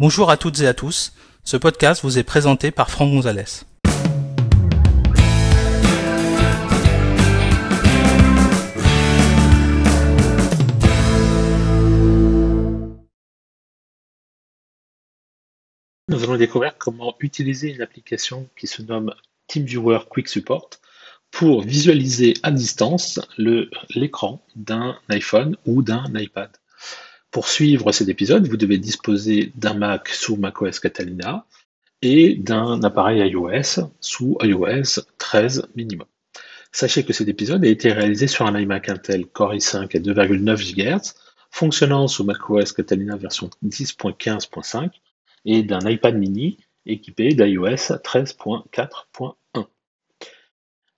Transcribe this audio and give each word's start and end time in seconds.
Bonjour 0.00 0.30
à 0.30 0.36
toutes 0.36 0.60
et 0.60 0.68
à 0.68 0.74
tous. 0.74 1.12
Ce 1.42 1.56
podcast 1.56 2.02
vous 2.04 2.18
est 2.18 2.22
présenté 2.22 2.70
par 2.70 2.88
Franck 2.88 3.10
Gonzalez. 3.10 3.64
Nous 16.06 16.22
allons 16.22 16.36
découvrir 16.36 16.78
comment 16.78 17.16
utiliser 17.18 17.74
une 17.74 17.82
application 17.82 18.48
qui 18.56 18.68
se 18.68 18.82
nomme 18.82 19.12
TeamViewer 19.48 19.98
Quick 20.08 20.28
Support 20.28 20.70
pour 21.32 21.62
visualiser 21.62 22.34
à 22.44 22.52
distance 22.52 23.18
l'écran 23.36 24.40
d'un 24.54 24.96
iPhone 25.08 25.56
ou 25.66 25.82
d'un 25.82 26.04
iPad. 26.14 26.50
Pour 27.30 27.48
suivre 27.48 27.92
cet 27.92 28.08
épisode, 28.08 28.48
vous 28.48 28.56
devez 28.56 28.78
disposer 28.78 29.52
d'un 29.54 29.74
Mac 29.74 30.08
sous 30.08 30.36
macOS 30.36 30.80
Catalina 30.80 31.44
et 32.00 32.36
d'un 32.36 32.82
appareil 32.82 33.20
iOS 33.30 33.90
sous 34.00 34.38
iOS 34.42 35.02
13 35.18 35.68
minimum. 35.76 36.06
Sachez 36.72 37.04
que 37.04 37.12
cet 37.12 37.28
épisode 37.28 37.64
a 37.64 37.68
été 37.68 37.92
réalisé 37.92 38.28
sur 38.28 38.46
un 38.46 38.58
iMac 38.58 38.88
Intel 38.88 39.26
Core 39.26 39.54
i5 39.54 39.94
à 39.94 40.00
2,9 40.00 40.74
GHz, 40.74 41.14
fonctionnant 41.50 42.08
sous 42.08 42.24
macOS 42.24 42.72
Catalina 42.72 43.16
version 43.16 43.50
10.15.5 43.62 44.90
et 45.44 45.62
d'un 45.62 45.80
iPad 45.80 46.16
mini 46.16 46.56
équipé 46.86 47.34
d'iOS 47.34 47.92
13.4.1. 48.02 49.66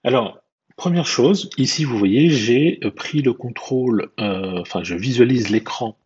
Alors, 0.04 0.38
première 0.76 1.06
chose, 1.06 1.50
ici 1.58 1.84
vous 1.84 1.98
voyez, 1.98 2.30
j'ai 2.30 2.78
pris 2.94 3.20
le 3.20 3.32
contrôle, 3.32 4.10
euh, 4.20 4.60
enfin 4.60 4.84
je 4.84 4.94
visualise 4.94 5.50
l'écran 5.50 5.96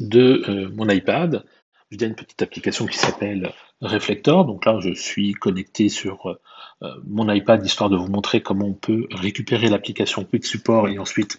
de 0.00 0.44
euh, 0.48 0.70
mon 0.74 0.88
iPad 0.88 1.44
via 1.90 2.06
une 2.06 2.14
petite 2.14 2.40
application 2.42 2.86
qui 2.86 2.98
s'appelle 2.98 3.52
Reflector. 3.80 4.44
Donc 4.44 4.64
là, 4.64 4.78
je 4.80 4.94
suis 4.94 5.32
connecté 5.32 5.88
sur 5.88 6.38
euh, 6.82 6.88
mon 7.06 7.30
iPad 7.30 7.64
histoire 7.64 7.90
de 7.90 7.96
vous 7.96 8.08
montrer 8.08 8.42
comment 8.42 8.66
on 8.66 8.74
peut 8.74 9.06
récupérer 9.10 9.68
l'application 9.68 10.24
Quick 10.24 10.46
Support 10.46 10.88
et 10.88 10.98
ensuite 10.98 11.38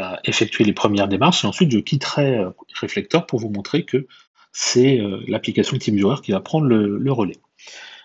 euh, 0.00 0.16
effectuer 0.24 0.64
les 0.64 0.72
premières 0.72 1.08
démarches. 1.08 1.44
Et 1.44 1.46
ensuite, 1.46 1.70
je 1.70 1.78
quitterai 1.78 2.44
Reflector 2.80 3.26
pour 3.26 3.38
vous 3.38 3.50
montrer 3.50 3.84
que 3.84 4.06
c'est 4.52 5.00
l'application 5.26 5.76
TeamViewer 5.76 6.16
qui 6.22 6.30
va 6.30 6.40
prendre 6.40 6.66
le, 6.66 6.96
le 6.96 7.12
relais. 7.12 7.38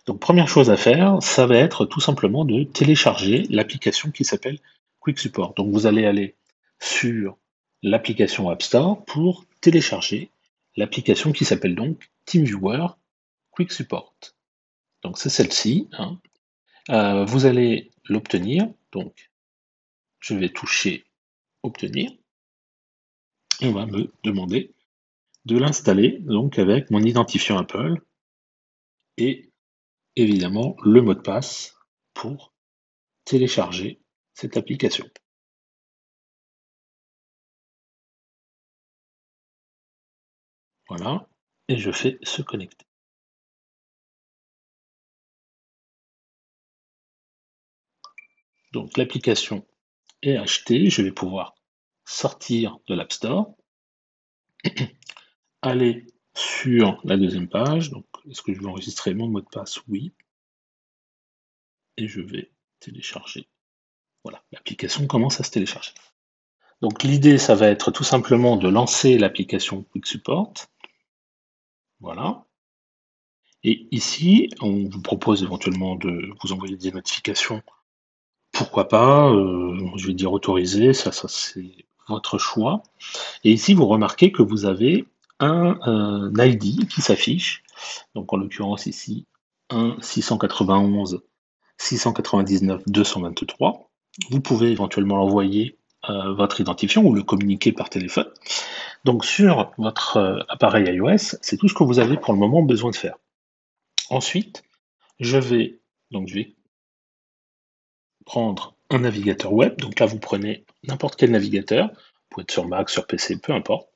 Donc 0.08 0.20
première 0.20 0.48
chose 0.48 0.72
à 0.72 0.78
faire, 0.78 1.22
ça 1.22 1.46
va 1.46 1.58
être 1.58 1.86
tout 1.86 2.00
simplement 2.00 2.44
de 2.44 2.64
télécharger 2.64 3.46
l'application 3.52 4.10
qui 4.10 4.24
s'appelle 4.24 4.58
Quick 5.00 5.20
Support. 5.20 5.54
Donc 5.56 5.72
vous 5.72 5.86
allez 5.86 6.06
aller 6.06 6.36
sur 6.80 7.38
l'application 7.84 8.50
App 8.50 8.64
Store 8.64 9.04
pour 9.06 9.46
télécharger 9.62 10.32
l'application 10.76 11.32
qui 11.32 11.46
s'appelle 11.46 11.76
donc 11.76 12.10
TeamViewer 12.26 12.88
Quick 13.52 13.72
Support. 13.72 14.16
Donc 15.04 15.18
c'est 15.18 15.30
celle-ci. 15.30 15.90
Hein. 15.94 16.20
Euh, 16.90 17.26
vous 17.26 17.46
allez 17.46 17.92
l'obtenir. 18.06 18.68
Donc 18.92 19.32
je 20.20 20.36
vais 20.36 20.50
toucher 20.50 21.06
Obtenir. 21.62 22.12
Et 23.62 23.68
on 23.68 23.74
va 23.74 23.86
me 23.86 24.14
demander 24.24 24.74
de 25.44 25.58
l'installer 25.58 26.20
donc 26.20 26.58
avec 26.58 26.90
mon 26.90 27.02
identifiant 27.02 27.58
Apple 27.58 28.02
et 29.18 29.52
évidemment 30.16 30.78
le 30.84 31.02
mot 31.02 31.14
de 31.14 31.20
passe 31.20 31.76
pour 32.14 32.54
télécharger 33.26 34.00
cette 34.34 34.56
application. 34.56 35.06
Voilà, 40.90 41.28
et 41.68 41.78
je 41.78 41.92
fais 41.92 42.18
se 42.24 42.42
connecter. 42.42 42.86
Donc 48.72 48.98
l'application 48.98 49.66
est 50.24 50.36
achetée, 50.36 50.90
je 50.90 51.02
vais 51.04 51.12
pouvoir 51.12 51.56
sortir 52.06 52.80
de 52.88 52.96
l'App 52.96 53.12
Store, 53.12 53.56
aller 55.62 56.08
sur 56.36 57.00
la 57.04 57.18
deuxième 57.18 57.50
page, 57.50 57.92
donc 57.92 58.06
est-ce 58.30 58.42
que 58.42 58.54
je 58.54 58.60
vais 58.60 58.68
enregistrer 58.68 59.14
mon 59.14 59.28
mot 59.28 59.42
de 59.42 59.48
passe? 59.52 59.80
Oui. 59.88 60.14
Et 61.98 62.08
je 62.08 62.22
vais 62.22 62.52
télécharger. 62.80 63.48
Voilà, 64.24 64.44
l'application 64.52 65.06
commence 65.06 65.40
à 65.40 65.44
se 65.44 65.52
télécharger. 65.52 65.94
Donc 66.82 67.04
l'idée, 67.04 67.38
ça 67.38 67.56
va 67.56 67.68
être 67.68 67.92
tout 67.92 68.04
simplement 68.04 68.56
de 68.56 68.70
lancer 68.70 69.18
l'application 69.18 69.84
Quick 69.84 70.06
Support. 70.06 70.54
Voilà. 72.00 72.46
Et 73.64 73.88
ici, 73.92 74.50
on 74.62 74.88
vous 74.90 75.02
propose 75.02 75.44
éventuellement 75.44 75.96
de 75.96 76.30
vous 76.42 76.54
envoyer 76.54 76.78
des 76.78 76.92
notifications. 76.92 77.62
Pourquoi 78.52 78.88
pas 78.88 79.30
euh, 79.30 79.78
Je 79.96 80.08
vais 80.08 80.14
dire 80.14 80.32
autoriser, 80.32 80.94
ça, 80.94 81.12
ça 81.12 81.28
c'est 81.28 81.86
votre 82.08 82.38
choix. 82.38 82.84
Et 83.44 83.52
ici, 83.52 83.74
vous 83.74 83.86
remarquez 83.86 84.32
que 84.32 84.42
vous 84.42 84.66
avez 84.66 85.06
un, 85.40 86.32
ID 86.38 86.88
qui 86.88 87.02
s'affiche. 87.02 87.64
Donc 88.16 88.32
en 88.34 88.38
l'occurrence 88.38 88.86
ici, 88.86 89.26
1 89.70 89.98
691 90.02 91.22
699 91.78 92.84
223. 92.88 93.90
Vous 94.30 94.42
pouvez 94.42 94.72
éventuellement 94.72 95.24
envoyer 95.24 95.79
euh, 96.08 96.34
votre 96.34 96.62
identifiant 96.62 97.04
ou 97.04 97.14
le 97.14 97.24
communiquer 97.24 97.72
par 97.72 97.90
téléphone. 97.90 98.28
Donc 99.04 99.26
sur 99.26 99.72
votre 99.78 100.18
euh, 100.18 100.40
appareil 100.48 100.86
iOS, 100.94 101.38
c'est 101.42 101.58
tout 101.58 101.68
ce 101.68 101.74
que 101.74 101.84
vous 101.84 102.00
avez 102.00 102.18
pour 102.18 102.34
le 102.34 102.40
moment 102.40 102.62
besoin 102.62 102.92
de 102.92 102.96
faire. 102.96 103.16
Ensuite, 104.10 104.64
je 105.20 105.38
vais 105.38 105.80
donc 106.12 106.28
je 106.28 106.36
vais 106.36 106.54
prendre 108.26 108.76
un 108.90 109.00
navigateur 109.00 109.54
web. 109.54 109.80
Donc 109.80 110.00
là, 110.00 110.06
vous 110.06 110.20
prenez 110.20 110.66
n'importe 110.84 111.16
quel 111.16 111.32
navigateur. 111.32 111.88
Vous 111.90 111.96
pouvez 112.30 112.44
être 112.44 112.52
sur 112.52 112.68
Mac, 112.68 112.90
sur 112.90 113.08
PC, 113.08 113.38
peu 113.38 113.54
importe. 113.54 113.90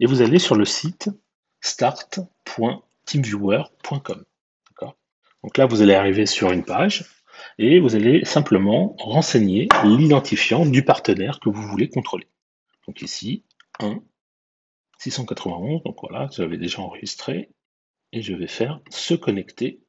Et 0.00 0.06
vous 0.06 0.22
allez 0.22 0.38
sur 0.38 0.54
le 0.54 0.64
site 0.64 1.10
start.teamviewer.com. 1.60 4.24
Donc 5.42 5.58
là, 5.58 5.66
vous 5.66 5.82
allez 5.82 5.94
arriver 5.94 6.26
sur 6.26 6.52
une 6.52 6.64
page 6.64 7.04
et 7.58 7.80
vous 7.80 7.94
allez 7.94 8.24
simplement 8.24 8.94
renseigner 8.98 9.68
l'identifiant 9.84 10.66
du 10.66 10.84
partenaire 10.84 11.40
que 11.40 11.48
vous 11.48 11.62
voulez 11.62 11.88
contrôler. 11.88 12.26
Donc 12.86 13.02
ici, 13.02 13.44
1 13.80 14.00
691, 14.98 15.82
donc 15.82 15.96
voilà, 16.00 16.28
j'avais 16.32 16.58
déjà 16.58 16.80
enregistré, 16.80 17.50
et 18.12 18.22
je 18.22 18.34
vais 18.34 18.46
faire 18.46 18.80
se 18.90 19.14
connecter 19.14 19.80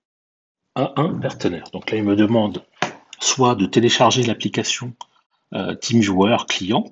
à 0.75 0.99
un 0.99 1.13
partenaire. 1.13 1.65
Donc 1.71 1.91
là, 1.91 1.97
il 1.97 2.03
me 2.03 2.15
demande 2.15 2.65
soit 3.19 3.55
de 3.55 3.65
télécharger 3.65 4.23
l'application 4.23 4.95
euh, 5.53 5.75
TeamViewer 5.75 6.37
client, 6.47 6.85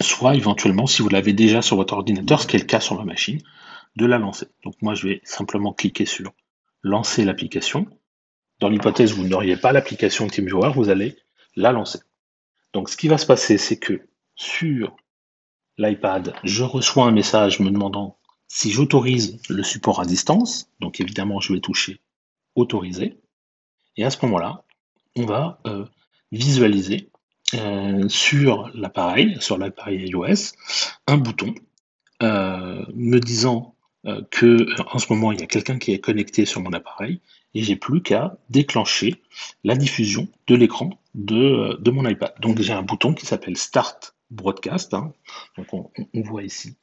soit 0.00 0.34
éventuellement, 0.34 0.86
si 0.86 1.02
vous 1.02 1.08
l'avez 1.08 1.32
déjà 1.32 1.62
sur 1.62 1.76
votre 1.76 1.94
ordinateur, 1.94 2.42
ce 2.42 2.46
qui 2.46 2.56
est 2.56 2.60
le 2.60 2.66
cas 2.66 2.80
sur 2.80 2.96
ma 2.96 3.04
machine, 3.04 3.40
de 3.96 4.06
la 4.06 4.18
lancer. 4.18 4.46
Donc 4.64 4.74
moi, 4.82 4.94
je 4.94 5.08
vais 5.08 5.20
simplement 5.24 5.72
cliquer 5.72 6.04
sur 6.04 6.32
lancer 6.82 7.24
l'application. 7.24 7.86
Dans 8.60 8.68
l'hypothèse 8.68 9.12
vous 9.12 9.24
n'auriez 9.24 9.56
pas 9.56 9.72
l'application 9.72 10.26
TeamViewer, 10.26 10.72
vous 10.74 10.88
allez 10.88 11.16
la 11.56 11.72
lancer. 11.72 12.00
Donc 12.72 12.88
ce 12.88 12.96
qui 12.96 13.08
va 13.08 13.18
se 13.18 13.26
passer, 13.26 13.58
c'est 13.58 13.78
que 13.78 14.06
sur 14.36 14.96
l'iPad, 15.78 16.34
je 16.44 16.64
reçois 16.64 17.06
un 17.06 17.12
message 17.12 17.60
me 17.60 17.70
demandant 17.70 18.18
si 18.48 18.70
j'autorise 18.70 19.40
le 19.48 19.62
support 19.62 20.00
à 20.00 20.04
distance. 20.04 20.70
Donc 20.80 21.00
évidemment, 21.00 21.40
je 21.40 21.52
vais 21.52 21.60
toucher 21.60 22.00
autoriser. 22.54 23.20
Et 23.96 24.04
à 24.04 24.10
ce 24.10 24.24
moment-là, 24.26 24.64
on 25.16 25.24
va 25.24 25.60
euh, 25.66 25.84
visualiser 26.32 27.10
euh, 27.54 28.08
sur 28.08 28.70
l'appareil, 28.74 29.36
sur 29.40 29.58
l'appareil 29.58 30.08
iOS, 30.08 30.54
un 31.06 31.16
bouton 31.16 31.54
euh, 32.22 32.84
me 32.94 33.18
disant 33.18 33.73
que 34.30 34.66
en 34.94 34.98
ce 34.98 35.12
moment 35.12 35.32
il 35.32 35.40
y 35.40 35.42
a 35.42 35.46
quelqu'un 35.46 35.78
qui 35.78 35.92
est 35.92 35.98
connecté 35.98 36.44
sur 36.44 36.60
mon 36.60 36.72
appareil 36.72 37.20
et 37.54 37.62
j'ai 37.62 37.76
plus 37.76 38.02
qu'à 38.02 38.36
déclencher 38.50 39.22
la 39.62 39.76
diffusion 39.76 40.28
de 40.46 40.54
l'écran 40.56 40.90
de, 41.14 41.78
de 41.80 41.90
mon 41.90 42.06
iPad. 42.06 42.34
Donc 42.40 42.60
j'ai 42.60 42.72
un 42.72 42.82
bouton 42.82 43.14
qui 43.14 43.26
s'appelle 43.26 43.56
Start 43.56 44.14
broadcast. 44.30 44.94
Hein. 44.94 45.12
Donc 45.56 45.72
on, 45.72 46.20
voit 46.22 46.42
ici 46.42 46.76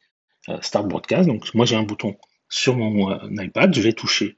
euh, 0.50 0.58
Start 0.62 0.88
Broadcast. 0.88 1.28
Donc 1.28 1.54
moi 1.54 1.66
j'ai 1.66 1.76
un 1.76 1.84
bouton 1.84 2.18
sur 2.50 2.76
mon 2.76 3.12
euh, 3.12 3.44
iPad, 3.44 3.74
je 3.74 3.82
vais 3.82 3.94
toucher 3.94 4.38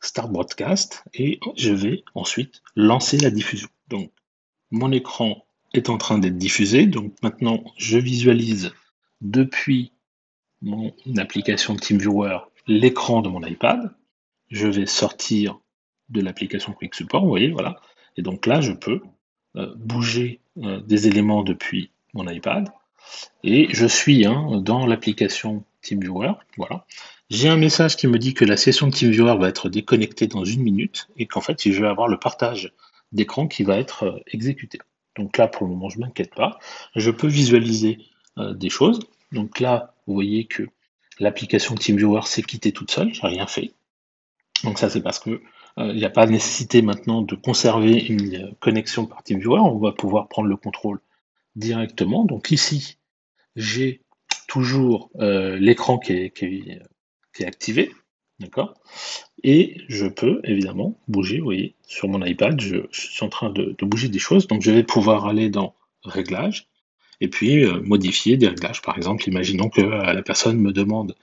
Start 0.00 0.30
Broadcast 0.30 1.04
et 1.14 1.40
je 1.56 1.72
vais 1.72 2.04
ensuite 2.14 2.62
lancer 2.76 3.18
la 3.18 3.30
diffusion. 3.30 3.68
Donc 3.88 4.10
mon 4.70 4.92
écran 4.92 5.46
est 5.74 5.88
en 5.88 5.98
train 5.98 6.18
d'être 6.18 6.38
diffusé. 6.38 6.86
Donc 6.86 7.12
maintenant 7.22 7.64
je 7.76 7.98
visualise 7.98 8.72
depuis 9.20 9.92
mon 10.62 10.92
application 11.16 11.76
TeamViewer 11.76 12.38
l'écran 12.66 13.22
de 13.22 13.28
mon 13.28 13.42
iPad. 13.42 13.90
Je 14.50 14.66
vais 14.66 14.86
sortir 14.86 15.58
de 16.08 16.20
l'application 16.20 16.72
Quick 16.72 16.94
Support, 16.94 17.22
vous 17.22 17.28
voyez, 17.28 17.50
voilà. 17.50 17.80
Et 18.16 18.22
donc 18.22 18.46
là, 18.46 18.60
je 18.60 18.72
peux 18.72 19.00
euh, 19.56 19.72
bouger 19.76 20.40
des 20.56 21.06
éléments 21.06 21.44
depuis 21.44 21.92
mon 22.14 22.26
iPad. 22.28 22.68
Et 23.44 23.68
je 23.70 23.86
suis 23.86 24.26
hein, 24.26 24.60
dans 24.60 24.86
l'application 24.86 25.64
TeamViewer. 25.82 26.32
Voilà. 26.56 26.84
j'ai 27.30 27.48
un 27.48 27.56
message 27.56 27.96
qui 27.96 28.06
me 28.06 28.18
dit 28.18 28.34
que 28.34 28.44
la 28.44 28.56
session 28.56 28.90
TeamViewer 28.90 29.36
va 29.38 29.48
être 29.48 29.68
déconnectée 29.68 30.26
dans 30.26 30.44
une 30.44 30.62
minute 30.62 31.08
et 31.16 31.26
qu'en 31.26 31.40
fait, 31.40 31.70
je 31.70 31.80
vais 31.80 31.88
avoir 31.88 32.08
le 32.08 32.18
partage 32.18 32.72
d'écran 33.12 33.46
qui 33.46 33.62
va 33.62 33.78
être 33.78 34.04
euh, 34.04 34.18
exécuté. 34.26 34.78
Donc 35.16 35.36
là, 35.38 35.48
pour 35.48 35.66
le 35.66 35.72
moment, 35.72 35.88
je 35.88 35.98
ne 35.98 36.04
m'inquiète 36.04 36.34
pas. 36.34 36.58
Je 36.94 37.10
peux 37.10 37.26
visualiser 37.26 37.98
euh, 38.38 38.52
des 38.54 38.70
choses. 38.70 39.00
Donc 39.32 39.60
là, 39.60 39.94
vous 40.06 40.14
voyez 40.14 40.46
que 40.46 40.64
l'application 41.18 41.74
TeamViewer 41.74 42.22
s'est 42.24 42.42
quittée 42.42 42.72
toute 42.72 42.90
seule, 42.90 43.12
j'ai 43.12 43.26
rien 43.26 43.46
fait. 43.46 43.72
Donc 44.64 44.78
ça, 44.78 44.88
c'est 44.88 45.02
parce 45.02 45.18
que 45.18 45.42
euh, 45.78 45.90
il 45.92 45.96
n'y 45.96 46.04
a 46.04 46.10
pas 46.10 46.26
nécessité 46.26 46.82
maintenant 46.82 47.22
de 47.22 47.34
conserver 47.34 47.98
une 48.06 48.54
connexion 48.60 49.06
par 49.06 49.22
TeamViewer. 49.22 49.60
On 49.60 49.78
va 49.78 49.92
pouvoir 49.92 50.28
prendre 50.28 50.48
le 50.48 50.56
contrôle 50.56 51.00
directement. 51.56 52.24
Donc 52.24 52.50
ici, 52.50 52.98
j'ai 53.56 54.02
toujours 54.48 55.10
l'écran 55.14 55.98
qui 55.98 56.12
est, 56.12 57.44
activé. 57.44 57.92
Et 59.44 59.76
je 59.88 60.06
peux 60.06 60.40
évidemment 60.44 60.98
bouger, 61.08 61.38
vous 61.38 61.44
voyez, 61.44 61.74
sur 61.86 62.08
mon 62.08 62.24
iPad, 62.24 62.60
je, 62.60 62.76
suis 62.90 63.24
en 63.24 63.28
train 63.28 63.50
de, 63.50 63.76
bouger 63.82 64.08
des 64.08 64.18
choses, 64.18 64.46
donc 64.46 64.62
je 64.62 64.70
vais 64.70 64.84
pouvoir 64.84 65.26
aller 65.26 65.50
dans 65.50 65.74
Réglages, 66.04 66.68
et 67.20 67.28
puis 67.28 67.64
euh, 67.64 67.80
modifier 67.82 68.36
des 68.36 68.48
réglages. 68.48 68.82
Par 68.82 68.96
exemple, 68.96 69.28
imaginons 69.28 69.68
que 69.68 69.80
euh, 69.80 70.12
la 70.12 70.22
personne 70.22 70.58
me 70.58 70.72
demande 70.72 71.14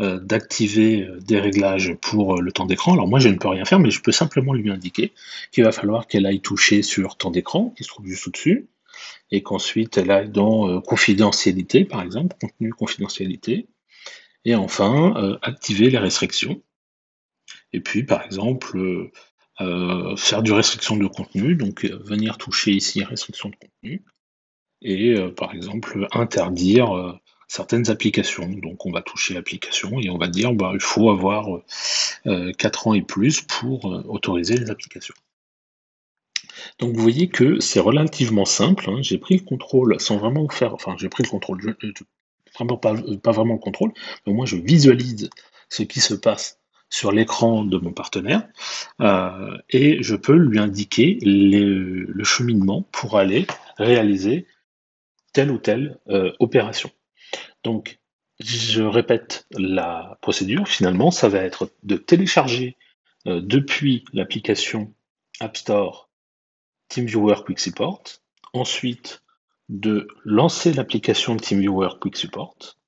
euh, 0.00 0.18
d'activer 0.18 1.08
des 1.20 1.38
réglages 1.38 1.94
pour 2.00 2.40
le 2.40 2.52
temps 2.52 2.66
d'écran. 2.66 2.94
Alors 2.94 3.08
moi, 3.08 3.18
je 3.18 3.28
ne 3.28 3.36
peux 3.36 3.48
rien 3.48 3.64
faire, 3.64 3.78
mais 3.78 3.90
je 3.90 4.02
peux 4.02 4.12
simplement 4.12 4.52
lui 4.52 4.70
indiquer 4.70 5.12
qu'il 5.52 5.64
va 5.64 5.72
falloir 5.72 6.06
qu'elle 6.06 6.26
aille 6.26 6.40
toucher 6.40 6.82
sur 6.82 7.16
temps 7.16 7.30
d'écran, 7.30 7.72
qui 7.76 7.84
se 7.84 7.88
trouve 7.88 8.06
juste 8.06 8.26
au-dessus, 8.28 8.66
et 9.30 9.42
qu'ensuite 9.42 9.96
elle 9.98 10.10
aille 10.10 10.30
dans 10.30 10.80
confidentialité, 10.80 11.84
par 11.84 12.02
exemple, 12.02 12.36
contenu 12.40 12.72
confidentialité, 12.72 13.66
et 14.44 14.54
enfin, 14.54 15.38
activer 15.42 15.88
les 15.90 15.98
restrictions. 15.98 16.60
Et 17.72 17.80
puis, 17.80 18.04
par 18.04 18.22
exemple, 18.22 19.10
faire 20.16 20.42
du 20.42 20.52
restriction 20.52 20.96
de 20.96 21.06
contenu, 21.06 21.54
donc 21.56 21.84
venir 21.84 22.36
toucher 22.38 22.72
ici 22.72 23.02
restriction 23.02 23.48
de 23.48 23.56
contenu, 23.56 24.02
et 24.84 25.16
par 25.36 25.54
exemple 25.54 26.06
interdire 26.12 27.18
certaines 27.48 27.90
applications. 27.90 28.48
Donc 28.48 28.86
on 28.86 28.92
va 28.92 29.02
toucher 29.02 29.34
l'application 29.34 29.98
et 30.00 30.10
on 30.10 30.18
va 30.18 30.28
dire 30.28 30.52
bah, 30.52 30.70
il 30.74 30.80
faut 30.80 31.10
avoir 31.10 31.48
4 32.24 32.86
ans 32.86 32.94
et 32.94 33.02
plus 33.02 33.40
pour 33.40 33.84
autoriser 34.08 34.56
les 34.56 34.70
applications. 34.70 35.14
Donc 36.78 36.94
vous 36.94 37.02
voyez 37.02 37.28
que 37.28 37.60
c'est 37.60 37.80
relativement 37.80 38.44
simple. 38.44 38.88
Hein. 38.90 38.98
J'ai 39.00 39.18
pris 39.18 39.36
le 39.36 39.44
contrôle 39.44 40.00
sans 40.00 40.18
vraiment 40.18 40.48
faire. 40.48 40.74
Enfin, 40.74 40.94
j'ai 40.98 41.08
pris 41.08 41.22
le 41.22 41.28
contrôle 41.28 41.76
vraiment 42.54 42.76
pas, 42.76 42.94
pas 43.22 43.32
vraiment 43.32 43.54
le 43.54 43.60
contrôle, 43.60 43.92
mais 44.26 44.32
au 44.32 44.34
moins 44.36 44.46
je 44.46 44.56
visualise 44.56 45.30
ce 45.68 45.82
qui 45.82 46.00
se 46.00 46.14
passe 46.14 46.60
sur 46.90 47.10
l'écran 47.10 47.64
de 47.64 47.76
mon 47.78 47.92
partenaire 47.92 48.46
euh, 49.00 49.56
et 49.70 50.02
je 50.02 50.14
peux 50.14 50.36
lui 50.36 50.60
indiquer 50.60 51.18
le 51.22 52.22
cheminement 52.22 52.82
pour 52.92 53.18
aller 53.18 53.46
réaliser 53.78 54.46
telle 55.34 55.50
ou 55.50 55.58
telle 55.58 55.98
euh, 56.08 56.32
opération. 56.38 56.90
Donc, 57.62 57.98
je 58.40 58.82
répète 58.82 59.46
la 59.50 60.18
procédure. 60.22 60.66
Finalement, 60.66 61.10
ça 61.10 61.28
va 61.28 61.40
être 61.40 61.70
de 61.82 61.96
télécharger 61.96 62.78
euh, 63.26 63.42
depuis 63.42 64.04
l'application 64.14 64.94
App 65.40 65.56
Store 65.56 66.08
TeamViewer 66.88 67.36
Quick 67.44 67.60
Support, 67.60 68.04
ensuite 68.52 69.22
de 69.68 70.08
lancer 70.24 70.72
l'application 70.72 71.36
TeamViewer 71.36 71.90
Quick 72.00 72.16
Support, 72.16 72.78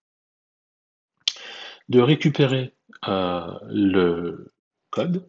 de 1.88 2.00
récupérer 2.00 2.74
euh, 3.08 3.46
le 3.68 4.52
code, 4.90 5.28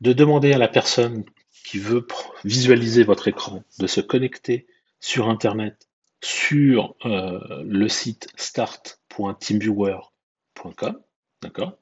de 0.00 0.12
demander 0.12 0.52
à 0.52 0.58
la 0.58 0.68
personne 0.68 1.24
qui 1.64 1.78
veut 1.78 2.06
visualiser 2.44 3.04
votre 3.04 3.28
écran 3.28 3.64
de 3.78 3.86
se 3.86 4.00
connecter 4.00 4.66
sur 5.00 5.28
Internet 5.28 5.83
sur 6.24 6.96
euh, 7.04 7.62
le 7.64 7.88
site 7.88 8.28
start.teamviewer.com, 8.36 11.00
d'accord? 11.42 11.78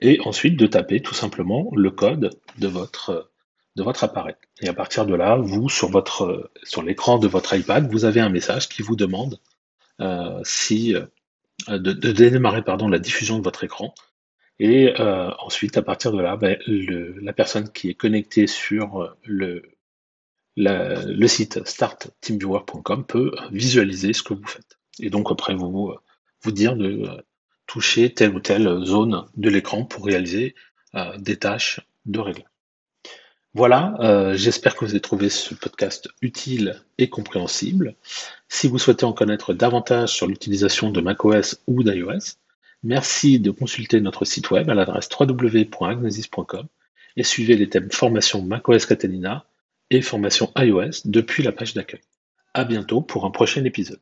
Et 0.00 0.20
ensuite 0.24 0.56
de 0.56 0.66
taper 0.66 1.00
tout 1.00 1.14
simplement 1.14 1.70
le 1.74 1.90
code 1.90 2.30
de 2.58 2.68
votre 2.68 3.30
de 3.76 3.82
votre 3.84 4.02
appareil. 4.02 4.34
Et 4.60 4.68
à 4.68 4.74
partir 4.74 5.06
de 5.06 5.14
là, 5.14 5.36
vous, 5.36 5.68
sur, 5.68 5.88
votre, 5.88 6.50
sur 6.64 6.82
l'écran 6.82 7.18
de 7.18 7.28
votre 7.28 7.54
iPad, 7.54 7.88
vous 7.88 8.04
avez 8.04 8.18
un 8.18 8.28
message 8.28 8.68
qui 8.68 8.82
vous 8.82 8.96
demande 8.96 9.38
euh, 10.00 10.40
si, 10.42 10.96
euh, 10.96 11.06
de, 11.78 11.92
démarrer 11.92 12.62
pardon, 12.62 12.88
la 12.88 12.98
diffusion 12.98 13.38
de 13.38 13.44
votre 13.44 13.62
écran. 13.62 13.94
Et 14.58 14.92
ensuite, 14.98 15.76
à 15.76 15.82
partir 15.82 16.10
de 16.10 16.20
là, 16.20 16.36
ben, 16.36 16.58
la 16.66 17.32
personne 17.32 17.70
qui 17.70 17.90
est 17.90 17.94
connectée 17.94 18.48
sur 18.48 19.14
le, 19.22 19.62
le 20.60 21.26
site 21.26 21.66
startteamviewer.com 21.66 23.06
peut 23.06 23.32
visualiser 23.52 24.12
ce 24.12 24.22
que 24.22 24.34
vous 24.34 24.46
faites. 24.46 24.78
Et 25.00 25.10
donc 25.10 25.30
après, 25.30 25.54
vous, 25.54 25.94
dire 26.46 26.76
de 26.76 27.08
toucher 27.66 28.12
telle 28.12 28.34
ou 28.34 28.40
telle 28.40 28.84
zone 28.84 29.24
de 29.36 29.50
l'écran 29.50 29.84
pour 29.84 30.06
réaliser 30.06 30.54
des 31.18 31.36
tâches 31.36 31.80
de 32.06 32.18
réglage. 32.18 32.48
Voilà, 33.54 33.96
euh, 34.00 34.36
j'espère 34.36 34.76
que 34.76 34.84
vous 34.84 34.92
avez 34.92 35.00
trouvé 35.00 35.30
ce 35.30 35.54
podcast 35.54 36.08
utile 36.20 36.80
et 36.98 37.08
compréhensible. 37.08 37.96
Si 38.48 38.68
vous 38.68 38.78
souhaitez 38.78 39.04
en 39.04 39.12
connaître 39.12 39.54
davantage 39.54 40.10
sur 40.10 40.26
l'utilisation 40.26 40.90
de 40.90 41.00
macOS 41.00 41.60
ou 41.66 41.82
d'iOS, 41.82 42.36
merci 42.84 43.40
de 43.40 43.50
consulter 43.50 44.00
notre 44.00 44.24
site 44.24 44.50
web 44.50 44.68
à 44.68 44.74
l'adresse 44.74 45.08
www.agnesis.com 45.18 46.66
et 47.16 47.24
suivez 47.24 47.56
les 47.56 47.68
thèmes 47.68 47.90
formation 47.90 48.42
macOS 48.42 48.86
Catalina 48.86 49.44
et 49.90 50.02
formation 50.02 50.52
iOS 50.56 51.02
depuis 51.04 51.42
la 51.42 51.52
page 51.52 51.74
d'accueil. 51.74 52.00
À 52.54 52.64
bientôt 52.64 53.00
pour 53.00 53.24
un 53.24 53.30
prochain 53.30 53.64
épisode. 53.64 54.00